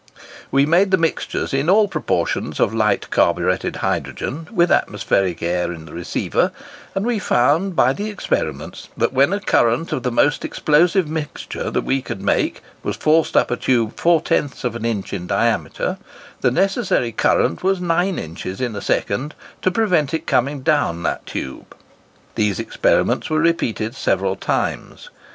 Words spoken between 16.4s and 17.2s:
the necessary